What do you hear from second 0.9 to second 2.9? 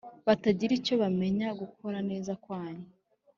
bamenya, gukora neza kwanyu.